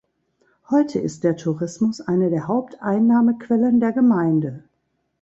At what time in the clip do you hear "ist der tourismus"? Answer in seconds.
0.97-2.01